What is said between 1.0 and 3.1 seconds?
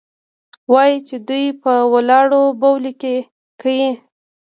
چې دوى په ولاړو بولې